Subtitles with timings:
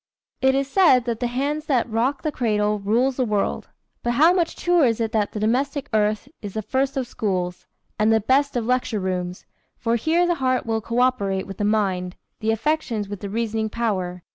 [0.41, 3.69] It is said that "The hand that rocks the cradle rules the world,"
[4.01, 7.67] but how much truer is it that "The domestic hearth is the first of schools,
[7.99, 9.45] and the best of lecture rooms;
[9.77, 14.23] for here the heart will coöperate with the mind, the affections with the reasoning power."